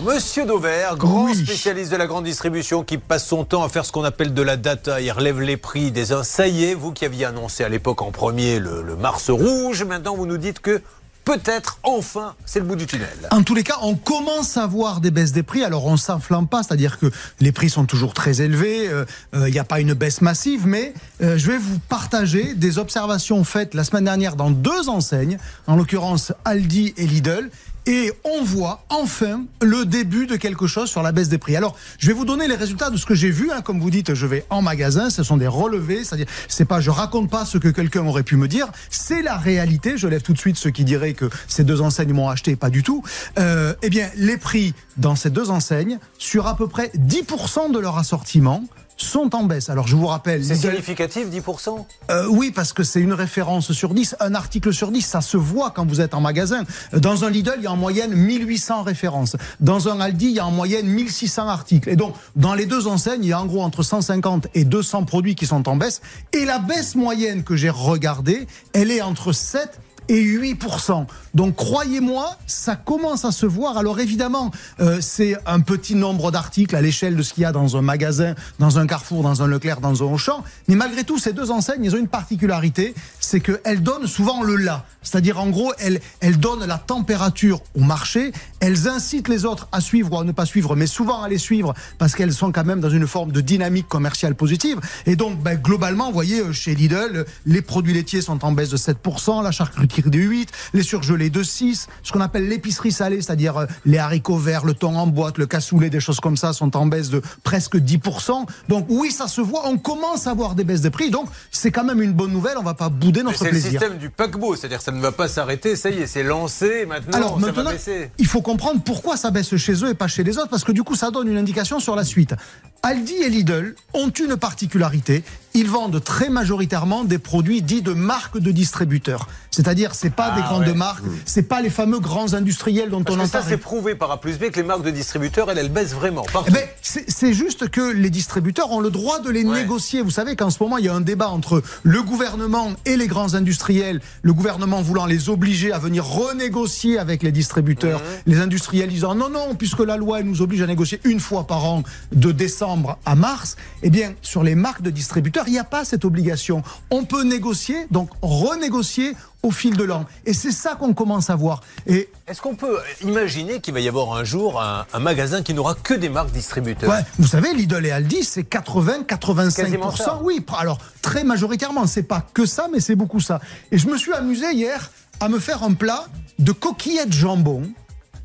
[0.00, 3.84] Alors, Monsieur Dauvert, grand spécialiste de la grande distribution qui passe son temps à faire
[3.84, 6.22] ce qu'on appelle de la data, il relève les prix des uns.
[6.22, 9.84] Ça y est, vous qui aviez annoncé à l'époque en premier le, le Mars rouge,
[9.84, 10.80] maintenant vous nous dites que
[11.26, 13.08] peut-être enfin c'est le bout du tunnel.
[13.30, 15.64] En tous les cas, on commence à voir des baisses des prix.
[15.64, 17.06] Alors on s'enflamme pas, c'est-à-dire que
[17.40, 18.88] les prix sont toujours très élevés.
[18.88, 19.04] Euh,
[19.34, 22.78] euh, il n'y a pas une baisse massive, mais euh, je vais vous partager des
[22.78, 27.50] observations faites la semaine dernière dans deux enseignes, en l'occurrence Aldi et Lidl,
[27.90, 31.56] et on voit enfin le début de quelque chose sur la baisse des prix.
[31.56, 33.50] Alors, je vais vous donner les résultats de ce que j'ai vu.
[33.50, 33.62] Hein.
[33.62, 35.10] Comme vous dites, je vais en magasin.
[35.10, 38.36] Ce sont des relevés, c'est-à-dire, c'est pas, je raconte pas ce que quelqu'un aurait pu
[38.36, 38.68] me dire.
[38.90, 39.98] C'est la réalité.
[39.98, 42.70] Je lève tout de suite ceux qui diraient que ces deux enseignes m'ont acheté, pas
[42.70, 43.02] du tout.
[43.40, 47.78] Euh, eh bien, les prix dans ces deux enseignes, sur à peu près 10% de
[47.80, 48.62] leur assortiment,
[49.04, 49.68] sont en baisse.
[49.68, 50.44] Alors je vous rappelle.
[50.44, 54.90] C'est significatif, 10% euh, Oui, parce que c'est une référence sur 10, un article sur
[54.90, 56.64] 10, ça se voit quand vous êtes en magasin.
[56.92, 59.36] Dans un Lidl, il y a en moyenne 1800 références.
[59.60, 61.88] Dans un Aldi, il y a en moyenne 1600 articles.
[61.88, 65.04] Et donc, dans les deux enseignes, il y a en gros entre 150 et 200
[65.04, 66.00] produits qui sont en baisse.
[66.32, 71.06] Et la baisse moyenne que j'ai regardée, elle est entre 7 et 8%.
[71.34, 73.78] Donc croyez-moi, ça commence à se voir.
[73.78, 77.52] Alors évidemment, euh, c'est un petit nombre d'articles à l'échelle de ce qu'il y a
[77.52, 80.42] dans un magasin, dans un Carrefour, dans un Leclerc, dans un Auchan.
[80.68, 84.56] Mais malgré tout, ces deux enseignes, ils ont une particularité, c'est qu'elles donnent souvent le
[84.56, 84.84] là.
[85.02, 89.80] C'est-à-dire en gros, elles, elles donnent la température au marché, elles incitent les autres à
[89.80, 92.64] suivre ou à ne pas suivre, mais souvent à les suivre parce qu'elles sont quand
[92.64, 94.80] même dans une forme de dynamique commerciale positive.
[95.06, 98.70] Et donc, ben, globalement, vous voyez, euh, chez Lidl, les produits laitiers sont en baisse
[98.70, 103.20] de 7%, la charcuterie de 8%, les surgelés de 6%, ce qu'on appelle l'épicerie salée,
[103.20, 106.52] c'est-à-dire euh, les haricots verts, le thon en boîte, le cassoulet, des choses comme ça,
[106.52, 108.46] sont en baisse de presque 10%.
[108.68, 111.70] Donc oui, ça se voit, on commence à voir des baisses de prix, donc c'est
[111.70, 113.60] quand même une bonne nouvelle, on va pas bouder notre plaisir.
[113.60, 116.22] C'est le système du paquebot, c'est-à-dire ça ne va pas s'arrêter, ça y est, c'est
[116.22, 118.10] lancé, maintenant, Alors, ça va baisser.
[118.18, 120.72] Il faut comprendre pourquoi ça baisse chez eux et pas chez les autres, parce que
[120.72, 122.34] du coup, ça donne une indication sur la suite.
[122.82, 125.22] Aldi et Lidl ont une particularité,
[125.52, 129.28] ils vendent très majoritairement des produits dits de marques de distributeurs.
[129.50, 131.10] C'est-à-dire, c'est pas des ah grandes marques, mmh.
[131.26, 133.42] c'est pas les fameux grands industriels dont Parce on que entend.
[133.42, 135.92] Ça, c'est prouvé par A plus B que les marques de distributeurs, elles, elles baissent
[135.92, 136.24] vraiment.
[136.46, 140.02] Eh ben, c'est juste que les distributeurs ont le droit de les négocier.
[140.02, 143.08] Vous savez qu'en ce moment, il y a un débat entre le gouvernement et les
[143.08, 144.00] grands industriels.
[144.22, 148.00] Le gouvernement voulant les obliger à venir renégocier avec les distributeurs.
[148.00, 148.30] Mmh.
[148.30, 151.46] Les industriels disant non, non, puisque la loi elle nous oblige à négocier une fois
[151.46, 152.69] par an de décembre
[153.04, 153.56] à mars.
[153.82, 156.62] Eh bien, sur les marques de distributeurs, il n'y a pas cette obligation.
[156.90, 160.04] On peut négocier, donc renégocier au fil de l'an.
[160.26, 161.62] Et c'est ça qu'on commence à voir.
[161.86, 165.74] Et est-ce qu'on peut imaginer qu'il va y avoir un jour un, magasin qui n'aura
[165.74, 166.90] que des marques distributeurs?
[166.90, 170.20] Ouais, Vous savez, Lidl et Aldi, c'est 80-85%.
[170.22, 173.40] Oui, alors très majoritairement, c'est pas que ça, mais c'est beaucoup ça.
[173.72, 176.06] Et je me suis amusé hier à me faire un plat
[176.38, 177.62] de coquillettes jambon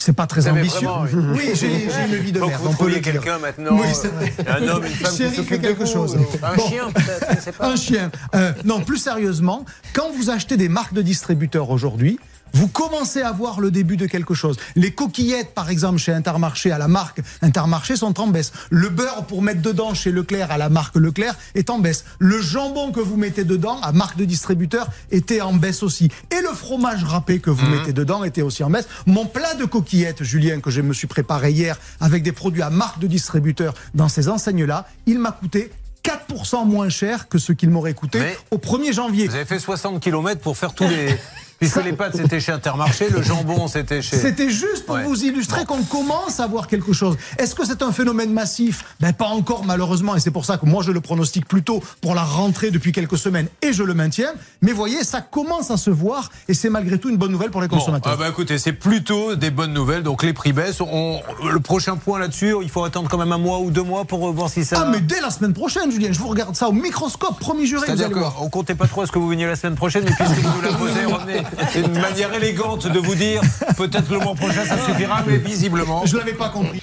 [0.00, 0.88] c'est pas très ambitieux.
[1.34, 2.62] oui, j'ai une vie de merde.
[2.66, 3.78] on peut quelqu'un maintenant.
[3.78, 6.16] Oui, euh, un homme, une femme qui s'occupe quelque chose.
[6.42, 7.62] Un chien peut-être.
[7.62, 8.10] Un chien.
[8.34, 12.18] Euh, non, plus sérieusement, quand vous achetez des marques de distributeurs aujourd'hui,
[12.52, 14.56] vous commencez à voir le début de quelque chose.
[14.76, 18.52] Les coquillettes, par exemple, chez Intermarché, à la marque Intermarché, sont en baisse.
[18.70, 22.04] Le beurre pour mettre dedans chez Leclerc, à la marque Leclerc, est en baisse.
[22.18, 26.10] Le jambon que vous mettez dedans, à marque de distributeur, était en baisse aussi.
[26.30, 27.70] Et le fromage râpé que vous mmh.
[27.70, 28.88] mettez dedans était aussi en baisse.
[29.06, 32.70] Mon plat de coquillettes, Julien, que je me suis préparé hier avec des produits à
[32.70, 35.70] marque de distributeur dans ces enseignes-là, il m'a coûté
[36.04, 39.28] 4% moins cher que ce qu'il m'aurait coûté au 1er janvier.
[39.28, 41.14] Vous avez fait 60 km pour faire tous les,
[41.60, 44.16] Puisque les pâtes c'était chez Intermarché, le jambon c'était chez.
[44.16, 47.18] C'était juste pour vous illustrer qu'on commence à voir quelque chose.
[47.38, 48.82] Est-ce que c'est un phénomène massif?
[48.98, 52.14] Ben pas encore malheureusement, et c'est pour ça que moi je le pronostique plutôt pour
[52.14, 54.32] la rentrée depuis quelques semaines, et je le maintiens.
[54.62, 57.60] Mais voyez, ça commence à se voir, et c'est malgré tout une bonne nouvelle pour
[57.60, 58.14] les consommateurs.
[58.14, 60.80] ah bah écoutez, c'est plutôt des bonnes nouvelles, donc les prix baissent.
[60.80, 61.20] On...
[61.52, 64.32] Le prochain point là-dessus, il faut attendre quand même un mois ou deux mois pour
[64.32, 64.84] voir si ça.
[64.84, 67.84] Ah mais dès la semaine prochaine, Julien, je vous regarde ça au microscope, promis juré.
[67.84, 70.38] C'est-à-dire qu'on comptait pas trop à ce que vous veniez la semaine prochaine, mais puisque
[70.38, 71.42] vous nous la posez, revenez.
[71.72, 73.40] C'est une manière élégante de vous dire
[73.76, 76.04] peut-être le mois prochain ça suffira, mais visiblement.
[76.06, 76.80] Je l'avais pas compris.